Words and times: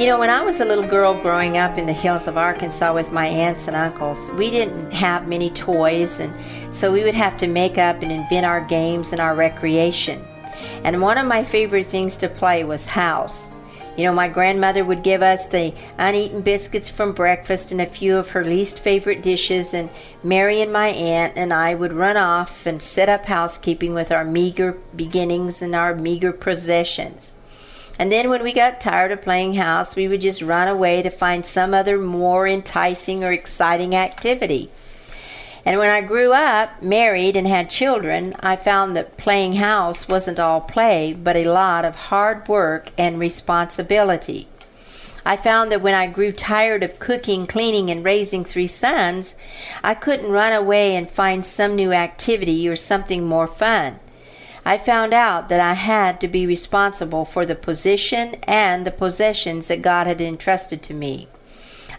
You 0.00 0.06
know, 0.06 0.18
when 0.18 0.30
I 0.30 0.40
was 0.40 0.60
a 0.60 0.64
little 0.64 0.88
girl 0.88 1.12
growing 1.12 1.58
up 1.58 1.76
in 1.76 1.84
the 1.84 1.92
hills 1.92 2.26
of 2.26 2.38
Arkansas 2.38 2.94
with 2.94 3.12
my 3.12 3.26
aunts 3.26 3.66
and 3.66 3.76
uncles, 3.76 4.30
we 4.30 4.50
didn't 4.50 4.90
have 4.92 5.28
many 5.28 5.50
toys, 5.50 6.20
and 6.20 6.32
so 6.74 6.90
we 6.90 7.04
would 7.04 7.14
have 7.14 7.36
to 7.36 7.46
make 7.46 7.76
up 7.76 8.02
and 8.02 8.10
invent 8.10 8.46
our 8.46 8.62
games 8.62 9.12
and 9.12 9.20
our 9.20 9.34
recreation. 9.34 10.24
And 10.84 11.02
one 11.02 11.18
of 11.18 11.26
my 11.26 11.44
favorite 11.44 11.84
things 11.84 12.16
to 12.16 12.30
play 12.30 12.64
was 12.64 12.86
house. 12.86 13.50
You 13.98 14.04
know, 14.04 14.14
my 14.14 14.26
grandmother 14.26 14.86
would 14.86 15.02
give 15.02 15.20
us 15.20 15.48
the 15.48 15.74
uneaten 15.98 16.40
biscuits 16.40 16.88
from 16.88 17.12
breakfast 17.12 17.70
and 17.70 17.82
a 17.82 17.84
few 17.84 18.16
of 18.16 18.30
her 18.30 18.42
least 18.42 18.78
favorite 18.78 19.20
dishes, 19.20 19.74
and 19.74 19.90
Mary 20.24 20.62
and 20.62 20.72
my 20.72 20.88
aunt 20.88 21.34
and 21.36 21.52
I 21.52 21.74
would 21.74 21.92
run 21.92 22.16
off 22.16 22.64
and 22.64 22.80
set 22.80 23.10
up 23.10 23.26
housekeeping 23.26 23.92
with 23.92 24.10
our 24.10 24.24
meager 24.24 24.78
beginnings 24.96 25.60
and 25.60 25.74
our 25.74 25.94
meager 25.94 26.32
possessions. 26.32 27.34
And 28.00 28.10
then 28.10 28.30
when 28.30 28.42
we 28.42 28.54
got 28.54 28.80
tired 28.80 29.12
of 29.12 29.20
playing 29.20 29.52
house, 29.52 29.94
we 29.94 30.08
would 30.08 30.22
just 30.22 30.40
run 30.40 30.68
away 30.68 31.02
to 31.02 31.10
find 31.10 31.44
some 31.44 31.74
other 31.74 31.98
more 31.98 32.48
enticing 32.48 33.22
or 33.22 33.30
exciting 33.30 33.94
activity. 33.94 34.70
And 35.66 35.78
when 35.78 35.90
I 35.90 36.00
grew 36.00 36.32
up, 36.32 36.82
married, 36.82 37.36
and 37.36 37.46
had 37.46 37.68
children, 37.68 38.34
I 38.40 38.56
found 38.56 38.96
that 38.96 39.18
playing 39.18 39.56
house 39.56 40.08
wasn't 40.08 40.40
all 40.40 40.62
play, 40.62 41.12
but 41.12 41.36
a 41.36 41.52
lot 41.52 41.84
of 41.84 41.94
hard 41.94 42.48
work 42.48 42.90
and 42.96 43.18
responsibility. 43.18 44.48
I 45.26 45.36
found 45.36 45.70
that 45.70 45.82
when 45.82 45.94
I 45.94 46.06
grew 46.06 46.32
tired 46.32 46.82
of 46.82 46.98
cooking, 46.98 47.46
cleaning, 47.46 47.90
and 47.90 48.02
raising 48.02 48.46
three 48.46 48.66
sons, 48.66 49.34
I 49.84 49.92
couldn't 49.92 50.32
run 50.32 50.54
away 50.54 50.96
and 50.96 51.10
find 51.10 51.44
some 51.44 51.76
new 51.76 51.92
activity 51.92 52.66
or 52.66 52.76
something 52.76 53.26
more 53.26 53.46
fun. 53.46 54.00
I 54.64 54.78
found 54.78 55.14
out 55.14 55.48
that 55.48 55.60
I 55.60 55.74
had 55.74 56.20
to 56.20 56.28
be 56.28 56.46
responsible 56.46 57.24
for 57.24 57.46
the 57.46 57.54
position 57.54 58.36
and 58.44 58.86
the 58.86 58.90
possessions 58.90 59.68
that 59.68 59.82
God 59.82 60.06
had 60.06 60.20
entrusted 60.20 60.82
to 60.82 60.94
me. 60.94 61.28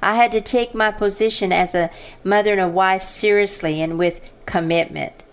I 0.01 0.15
had 0.15 0.31
to 0.31 0.41
take 0.41 0.73
my 0.73 0.91
position 0.91 1.51
as 1.51 1.75
a 1.75 1.89
mother 2.23 2.51
and 2.51 2.61
a 2.61 2.67
wife 2.67 3.03
seriously 3.03 3.81
and 3.81 3.97
with 3.97 4.31
commitment. 4.45 5.23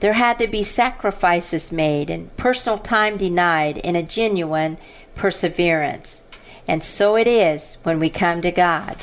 There 0.00 0.14
had 0.14 0.38
to 0.38 0.46
be 0.46 0.62
sacrifices 0.62 1.72
made 1.72 2.10
and 2.10 2.34
personal 2.36 2.78
time 2.78 3.16
denied 3.16 3.78
in 3.78 3.96
a 3.96 4.02
genuine 4.02 4.78
perseverance. 5.14 6.22
And 6.66 6.82
so 6.82 7.16
it 7.16 7.28
is 7.28 7.78
when 7.82 7.98
we 7.98 8.10
come 8.10 8.40
to 8.42 8.50
God. 8.50 8.96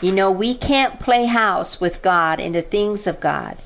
You 0.00 0.12
know, 0.12 0.30
we 0.30 0.54
can't 0.54 1.00
play 1.00 1.26
house 1.26 1.80
with 1.80 2.02
God 2.02 2.40
in 2.40 2.52
the 2.52 2.62
things 2.62 3.06
of 3.06 3.20
God. 3.20 3.56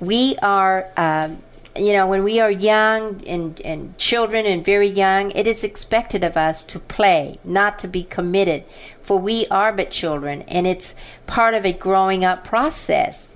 We 0.00 0.36
are 0.42 0.90
um, 0.96 1.42
you 1.78 1.92
know, 1.92 2.06
when 2.06 2.24
we 2.24 2.40
are 2.40 2.50
young 2.50 3.22
and, 3.26 3.60
and 3.62 3.96
children 3.98 4.46
and 4.46 4.64
very 4.64 4.88
young, 4.88 5.30
it 5.32 5.46
is 5.46 5.64
expected 5.64 6.24
of 6.24 6.36
us 6.36 6.62
to 6.64 6.78
play, 6.78 7.38
not 7.44 7.78
to 7.80 7.88
be 7.88 8.02
committed, 8.02 8.64
for 9.02 9.18
we 9.18 9.46
are 9.46 9.72
but 9.72 9.90
children, 9.90 10.42
and 10.42 10.66
it's 10.66 10.94
part 11.26 11.54
of 11.54 11.64
a 11.64 11.72
growing 11.72 12.24
up 12.24 12.44
process. 12.44 13.32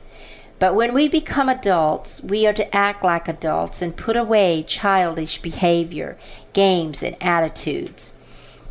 But 0.59 0.75
when 0.75 0.93
we 0.93 1.09
become 1.09 1.49
adults, 1.49 2.23
we 2.23 2.47
are 2.47 2.53
to 2.53 2.77
act 2.77 3.03
like 3.03 3.29
adults 3.29 3.81
and 3.81 3.97
put 3.97 4.17
away 4.17 4.63
childish 4.67 5.41
behavior, 5.41 6.19
games, 6.53 7.03
and 7.03 7.17
attitudes. 7.21 8.13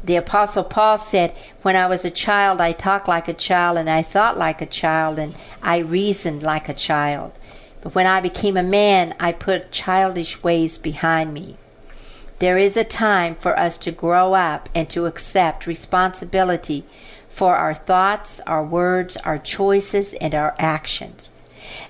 The 0.04 0.16
Apostle 0.16 0.64
Paul 0.64 0.98
said, 0.98 1.36
When 1.64 1.76
I 1.76 1.88
was 1.88 2.06
a 2.06 2.12
child, 2.12 2.62
I 2.62 2.72
talked 2.72 3.08
like 3.08 3.28
a 3.28 3.34
child, 3.34 3.78
and 3.78 3.90
I 3.90 4.02
thought 4.02 4.38
like 4.38 4.62
a 4.62 4.66
child, 4.66 5.18
and 5.18 5.34
I 5.64 5.78
reasoned 5.78 6.44
like 6.44 6.70
a 6.70 6.74
child. 6.74 7.34
But 7.82 7.96
when 7.96 8.08
I 8.08 8.20
became 8.20 8.58
a 8.58 8.64
man, 8.64 9.16
I 9.20 9.32
put 9.32 9.72
childish 9.72 10.44
ways 10.44 10.78
behind 10.78 11.34
me. 11.34 11.58
There 12.40 12.58
is 12.58 12.78
a 12.78 12.84
time 12.84 13.36
for 13.36 13.58
us 13.60 13.78
to 13.80 13.92
grow 13.92 14.34
up 14.34 14.70
and 14.74 14.90
to 14.92 15.06
accept 15.06 15.68
responsibility 15.68 16.86
for 17.28 17.56
our 17.56 17.74
thoughts, 17.74 18.40
our 18.48 18.64
words, 18.64 19.18
our 19.18 19.38
choices, 19.38 20.14
and 20.16 20.34
our 20.34 20.56
actions. 20.58 21.36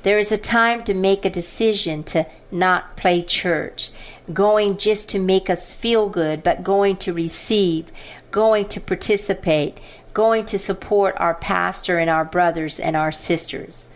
There 0.04 0.18
is 0.18 0.32
a 0.32 0.38
time 0.38 0.84
to 0.84 0.94
make 0.94 1.24
a 1.24 1.30
decision 1.30 2.04
to 2.06 2.26
not 2.52 2.98
play 2.98 3.22
church, 3.22 3.92
going 4.34 4.78
just 4.78 5.10
to 5.10 5.20
make 5.20 5.50
us 5.50 5.74
feel 5.74 6.10
good, 6.10 6.44
but 6.44 6.64
going 6.64 6.98
to 6.98 7.14
receive, 7.14 7.92
going 8.32 8.68
to 8.70 8.82
participate, 8.82 9.80
going 10.14 10.46
to 10.46 10.60
support 10.60 11.16
our 11.18 11.36
pastor 11.36 11.98
and 11.98 12.10
our 12.10 12.26
brothers 12.26 12.80
and 12.80 12.96
our 12.96 13.12
sisters. 13.12 13.88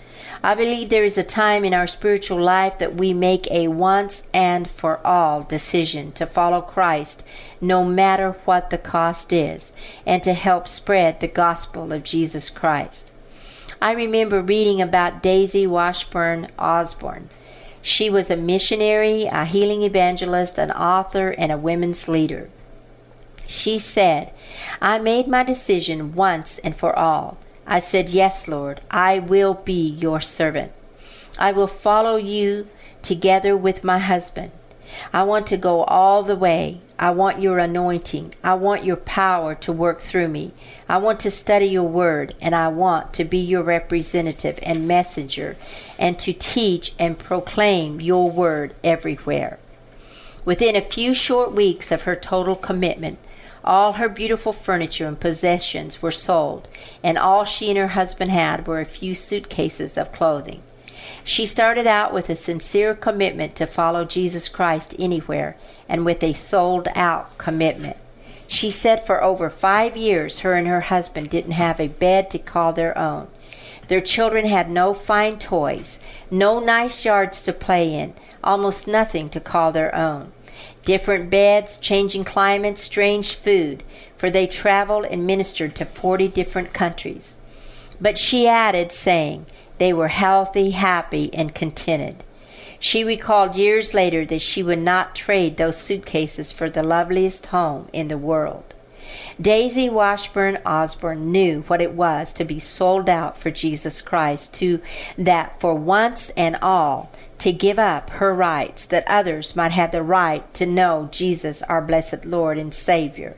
I 0.42 0.56
believe 0.56 0.90
there 0.90 1.04
is 1.04 1.18
a 1.18 1.24
time 1.24 1.66
in 1.66 1.74
our 1.74 1.88
spiritual 1.88 2.42
life 2.42 2.80
that 2.80 2.96
we 2.96 3.14
make 3.14 3.50
a 3.52 3.68
once 3.68 4.24
and 4.34 4.70
for 4.70 5.06
all 5.06 5.44
decision 5.44 6.12
to 6.14 6.26
follow 6.26 6.62
Christ 6.62 7.24
no 7.62 7.84
matter 7.84 8.32
what 8.46 8.70
the 8.70 8.78
cost 8.78 9.32
is 9.32 9.72
and 10.06 10.24
to 10.24 10.34
help 10.34 10.68
spread 10.68 11.20
the 11.20 11.28
gospel 11.28 11.94
of 11.94 12.04
Jesus 12.04 12.50
Christ. 12.50 13.12
I 13.82 13.92
remember 13.92 14.42
reading 14.42 14.82
about 14.82 15.22
Daisy 15.22 15.68
Washburn 15.68 16.48
Osborn. 16.58 17.30
She 17.82 18.10
was 18.10 18.32
a 18.32 18.38
missionary, 18.38 19.26
a 19.26 19.44
healing 19.44 19.84
evangelist, 19.84 20.58
an 20.58 20.72
author, 20.72 21.32
and 21.32 21.52
a 21.52 21.58
women's 21.58 22.08
leader. 22.08 22.50
She 23.46 23.78
said, 23.78 24.32
I 24.82 25.00
made 25.00 25.28
my 25.28 25.44
decision 25.44 26.16
once 26.16 26.60
and 26.60 26.76
for 26.76 26.98
all. 26.98 27.38
I 27.66 27.80
said, 27.80 28.10
Yes, 28.10 28.48
Lord, 28.48 28.82
I 28.92 29.20
will 29.20 29.54
be 29.54 29.90
your 29.90 30.22
servant. 30.22 30.72
I 31.38 31.52
will 31.52 31.68
follow 31.68 32.16
you 32.16 32.68
together 33.02 33.56
with 33.58 33.84
my 33.84 34.00
husband. 34.00 34.52
I 35.12 35.24
want 35.24 35.48
to 35.48 35.58
go 35.58 35.84
all 35.86 36.24
the 36.24 36.36
way. 36.36 36.82
I 37.00 37.12
want 37.12 37.42
your 37.42 37.58
anointing. 37.58 38.36
I 38.44 38.54
want 38.54 38.84
your 38.84 38.98
power 38.98 39.56
to 39.56 39.72
work 39.72 40.00
through 40.00 40.28
me. 40.28 40.52
I 40.88 40.98
want 40.98 41.20
to 41.22 41.32
study 41.32 41.66
your 41.66 41.84
word, 41.84 42.36
and 42.40 42.54
I 42.54 42.68
want 42.68 43.14
to 43.14 43.24
be 43.24 43.40
your 43.40 43.64
representative 43.64 44.60
and 44.62 44.88
messenger, 44.88 45.58
and 45.98 46.20
to 46.20 46.34
teach 46.34 46.94
and 47.00 47.18
proclaim 47.18 48.02
your 48.02 48.30
word 48.30 48.76
everywhere. 48.84 49.58
Within 50.46 50.76
a 50.76 50.82
few 50.82 51.14
short 51.14 51.54
weeks 51.54 51.92
of 51.92 52.04
her 52.04 52.16
total 52.16 52.56
commitment, 52.56 53.18
all 53.64 53.94
her 53.94 54.10
beautiful 54.10 54.52
furniture 54.52 55.08
and 55.08 55.20
possessions 55.20 56.02
were 56.02 56.12
sold, 56.12 56.68
and 57.04 57.18
all 57.18 57.46
she 57.46 57.70
and 57.70 57.78
her 57.78 57.90
husband 57.90 58.32
had 58.32 58.68
were 58.68 58.80
a 58.80 58.86
few 58.86 59.16
suitcases 59.16 59.98
of 59.98 60.12
clothing. 60.12 60.62
She 61.24 61.46
started 61.46 61.88
out 61.88 62.14
with 62.14 62.30
a 62.30 62.36
sincere 62.36 62.94
commitment 62.94 63.56
to 63.56 63.66
follow 63.66 64.06
Jesus 64.06 64.50
Christ 64.50 64.96
anywhere 65.00 65.56
and 65.88 66.06
with 66.06 66.22
a 66.24 66.34
sold 66.34 66.88
out 66.96 67.38
commitment. 67.38 67.98
She 68.48 68.70
said 68.70 69.06
for 69.06 69.24
over 69.24 69.50
five 69.50 69.96
years 69.96 70.40
her 70.40 70.54
and 70.54 70.68
her 70.68 70.82
husband 70.82 71.30
didn't 71.30 71.54
have 71.54 71.80
a 71.80 71.88
bed 71.88 72.30
to 72.32 72.40
call 72.40 72.74
their 72.74 72.98
own. 72.98 73.28
Their 73.88 74.02
children 74.02 74.46
had 74.46 74.70
no 74.70 74.94
fine 74.94 75.40
toys, 75.40 76.00
no 76.30 76.60
nice 76.60 77.04
yards 77.06 77.42
to 77.44 77.54
play 77.54 77.94
in, 77.94 78.14
almost 78.44 78.88
nothing 78.88 79.30
to 79.30 79.40
call 79.40 79.72
their 79.72 79.94
own 79.96 80.32
different 80.84 81.30
beds, 81.30 81.78
changing 81.78 82.24
climates, 82.24 82.82
strange 82.82 83.36
food, 83.36 83.84
for 84.18 84.30
they 84.30 84.48
traveled 84.48 85.06
and 85.06 85.28
ministered 85.28 85.76
to 85.76 85.86
forty 85.86 86.28
different 86.28 86.74
countries. 86.74 87.36
But 88.02 88.18
she 88.18 88.48
added, 88.48 88.92
saying, 88.92 89.46
they 89.78 89.94
were 89.94 90.10
healthy, 90.10 90.72
happy, 90.72 91.34
and 91.34 91.56
contented. 91.56 92.24
She 92.80 93.04
recalled 93.04 93.56
years 93.56 93.94
later 93.94 94.26
that 94.26 94.42
she 94.42 94.62
would 94.62 94.80
not 94.80 95.16
trade 95.16 95.58
those 95.58 95.78
suitcases 95.78 96.52
for 96.52 96.70
the 96.70 96.84
loveliest 96.84 97.48
home 97.48 97.88
in 97.94 98.10
the 98.10 98.18
world. 98.18 98.73
Daisy 99.40 99.90
Washburn 99.90 100.60
Osborn 100.66 101.32
knew 101.32 101.62
what 101.68 101.82
it 101.82 101.94
was 101.94 102.34
to 102.34 102.46
be 102.46 102.60
sold 102.60 103.10
out 103.10 103.38
for 103.38 103.52
Jesus 103.52 104.02
Christ, 104.02 104.54
to 104.56 104.82
that 105.18 105.60
for 105.60 105.74
once 105.76 106.30
and 106.38 106.56
all 106.62 107.12
to 107.40 107.52
give 107.52 107.78
up 107.78 108.10
her 108.12 108.34
rights 108.34 108.86
that 108.86 109.04
others 109.06 109.56
might 109.56 109.74
have 109.74 109.92
the 109.92 110.04
right 110.04 110.54
to 110.54 110.66
know 110.66 111.10
Jesus, 111.12 111.62
our 111.64 111.82
blessed 111.82 112.26
Lord 112.26 112.58
and 112.58 112.74
Savior. 112.74 113.36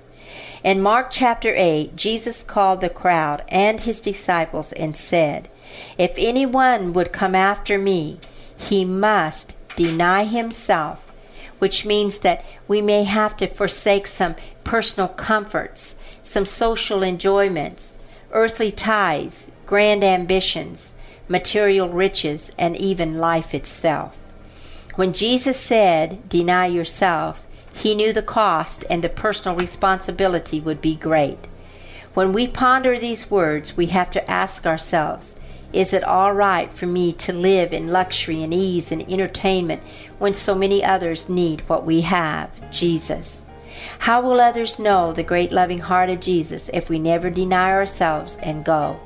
In 0.64 0.82
Mark 0.82 1.08
chapter 1.12 1.54
8, 1.56 1.96
Jesus 1.96 2.44
called 2.44 2.82
the 2.82 2.90
crowd 2.90 3.44
and 3.50 3.80
his 3.80 4.02
disciples 4.02 4.72
and 4.74 4.96
said, 4.96 5.48
If 5.98 6.16
anyone 6.18 6.94
would 6.94 7.14
come 7.14 7.36
after 7.36 7.78
me, 7.78 8.20
he 8.58 8.86
must 8.86 9.56
deny 9.76 10.24
himself, 10.24 11.06
which 11.60 11.86
means 11.86 12.20
that 12.20 12.44
we 12.68 12.82
may 12.82 13.04
have 13.04 13.38
to 13.38 13.48
forsake 13.48 14.08
some 14.08 14.36
personal 14.66 15.08
comforts, 15.08 15.96
some 16.22 16.46
social 16.46 17.02
enjoyments, 17.02 17.96
earthly 18.34 18.72
ties, 18.72 19.50
grand 19.66 20.04
ambitions, 20.04 20.94
material 21.30 21.88
riches, 21.88 22.52
and 22.58 22.76
even 22.76 23.18
life 23.18 23.54
itself. 23.54 24.18
When 24.96 25.14
Jesus 25.14 25.58
said, 25.58 26.28
Deny 26.28 26.68
yourself, 26.68 27.46
he 27.74 27.96
knew 27.96 28.12
the 28.12 28.22
cost 28.22 28.84
and 28.90 29.04
the 29.04 29.10
personal 29.10 29.58
responsibility 29.58 30.60
would 30.60 30.82
be 30.82 30.96
great. 30.96 31.48
When 32.14 32.32
we 32.32 32.48
ponder 32.48 32.98
these 32.98 33.30
words, 33.30 33.76
we 33.76 33.88
have 33.88 34.10
to 34.12 34.32
ask 34.32 34.66
ourselves, 34.66 35.36
is 35.74 35.92
it 35.92 36.06
all 36.06 36.32
right 36.32 36.72
for 36.72 36.86
me 36.86 37.12
to 37.12 37.34
live 37.34 37.74
in 37.74 37.88
luxury 37.88 38.42
and 38.42 38.54
ease 38.54 38.94
and 38.94 39.02
entertainment 39.12 39.84
when 40.18 40.34
so 40.34 40.56
many 40.56 40.82
others 40.82 41.28
need 41.28 41.68
what 41.68 41.86
we 41.86 42.02
have, 42.02 42.72
Jesus? 42.72 43.46
How 44.00 44.22
will 44.22 44.40
others 44.40 44.80
know 44.80 45.12
the 45.12 45.24
great 45.24 45.52
loving 45.52 45.80
heart 45.80 46.10
of 46.10 46.20
Jesus 46.20 46.70
if 46.74 46.90
we 46.90 47.00
never 47.00 47.30
deny 47.30 47.72
ourselves 47.72 48.38
and 48.42 48.66
go? 48.66 49.00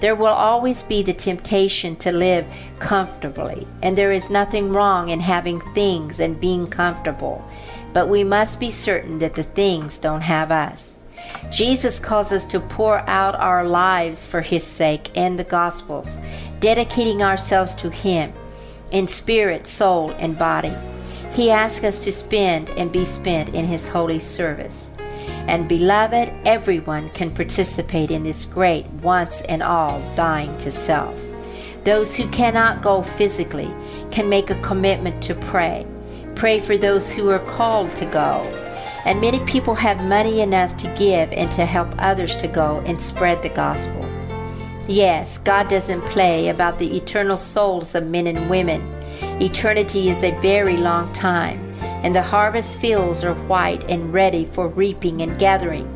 There 0.00 0.14
will 0.14 0.26
always 0.26 0.82
be 0.82 1.02
the 1.02 1.12
temptation 1.12 1.96
to 1.96 2.12
live 2.12 2.46
comfortably, 2.78 3.66
and 3.82 3.96
there 3.96 4.12
is 4.12 4.30
nothing 4.30 4.72
wrong 4.72 5.10
in 5.10 5.20
having 5.20 5.60
things 5.74 6.20
and 6.20 6.40
being 6.40 6.66
comfortable, 6.66 7.44
but 7.92 8.08
we 8.08 8.24
must 8.24 8.58
be 8.58 8.70
certain 8.70 9.18
that 9.18 9.34
the 9.34 9.42
things 9.42 9.98
don't 9.98 10.22
have 10.22 10.50
us. 10.50 11.00
Jesus 11.50 11.98
calls 11.98 12.32
us 12.32 12.46
to 12.46 12.60
pour 12.60 12.98
out 13.08 13.34
our 13.34 13.66
lives 13.66 14.26
for 14.26 14.40
His 14.40 14.64
sake 14.64 15.10
and 15.14 15.38
the 15.38 15.44
Gospels, 15.44 16.18
dedicating 16.60 17.22
ourselves 17.22 17.74
to 17.76 17.90
Him 17.90 18.32
in 18.90 19.06
spirit, 19.06 19.66
soul, 19.66 20.10
and 20.12 20.38
body. 20.38 20.74
He 21.40 21.50
asks 21.50 21.82
us 21.84 21.98
to 22.00 22.12
spend 22.12 22.68
and 22.76 22.92
be 22.92 23.02
spent 23.02 23.54
in 23.54 23.64
His 23.64 23.88
holy 23.88 24.18
service. 24.18 24.90
And 25.48 25.66
beloved, 25.66 26.30
everyone 26.44 27.08
can 27.14 27.34
participate 27.34 28.10
in 28.10 28.24
this 28.24 28.44
great 28.44 28.84
once 29.02 29.40
and 29.48 29.62
all 29.62 30.02
dying 30.14 30.54
to 30.58 30.70
self. 30.70 31.18
Those 31.84 32.14
who 32.14 32.28
cannot 32.28 32.82
go 32.82 33.00
physically 33.00 33.72
can 34.10 34.28
make 34.28 34.50
a 34.50 34.60
commitment 34.60 35.22
to 35.22 35.34
pray. 35.34 35.86
Pray 36.34 36.60
for 36.60 36.76
those 36.76 37.10
who 37.10 37.30
are 37.30 37.46
called 37.56 37.96
to 37.96 38.04
go 38.04 38.42
and 39.06 39.18
many 39.18 39.40
people 39.46 39.74
have 39.74 40.04
money 40.04 40.42
enough 40.42 40.76
to 40.76 40.94
give 40.98 41.32
and 41.32 41.50
to 41.52 41.64
help 41.64 41.88
others 41.96 42.36
to 42.36 42.48
go 42.48 42.82
and 42.84 43.00
spread 43.00 43.40
the 43.40 43.48
gospel. 43.48 44.06
Yes, 44.86 45.38
God 45.38 45.68
doesn't 45.68 46.02
play 46.02 46.48
about 46.48 46.78
the 46.78 46.98
eternal 46.98 47.38
souls 47.38 47.94
of 47.94 48.06
men 48.06 48.26
and 48.26 48.50
women. 48.50 48.82
Eternity 49.40 50.10
is 50.10 50.22
a 50.22 50.38
very 50.42 50.76
long 50.76 51.10
time, 51.14 51.58
and 51.80 52.14
the 52.14 52.22
harvest 52.22 52.78
fields 52.78 53.24
are 53.24 53.32
white 53.32 53.82
and 53.90 54.12
ready 54.12 54.44
for 54.44 54.68
reaping 54.68 55.22
and 55.22 55.38
gathering. 55.38 55.88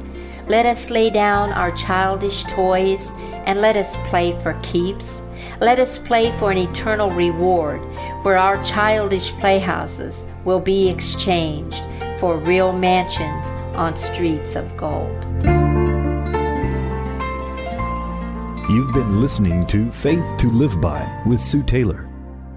Let 0.49 0.64
us 0.64 0.88
lay 0.88 1.11
down 1.11 1.52
our 1.52 1.70
childish 1.73 2.44
toys 2.44 3.12
and 3.44 3.61
let 3.61 3.76
us 3.76 3.99
play 4.08 4.32
for 4.41 4.58
keeps. 4.62 5.20
Let 5.61 5.79
us 5.79 5.99
play 5.99 6.32
for 6.38 6.52
an 6.52 6.56
eternal 6.56 7.11
reward 7.11 7.82
where 8.25 8.38
our 8.38 8.64
childish 8.64 9.32
playhouses 9.32 10.25
will 10.46 10.61
be 10.61 10.88
exchanged 10.88 11.85
for 12.19 12.38
real 12.38 12.73
mansions 12.73 13.49
on 13.76 13.94
streets 13.94 14.56
of 14.56 14.75
gold. 14.79 15.23
You've 18.70 18.94
been 18.94 19.20
listening 19.20 19.67
to 19.67 19.93
Faith 19.93 20.25
to 20.38 20.50
Live 20.50 20.81
By 20.81 21.06
with 21.26 21.43
Sue 21.43 21.62
Taylor. 21.62 22.08